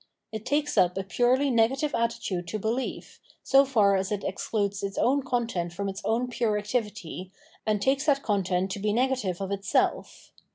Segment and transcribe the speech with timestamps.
[0.31, 4.97] It takes up a purely negative attitude to behef, so far as it excludes its
[4.97, 7.31] own content from its own pure activity
[7.67, 10.31] and takes that content to be negative of itself.